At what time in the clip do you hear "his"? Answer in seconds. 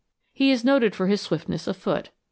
1.05-1.21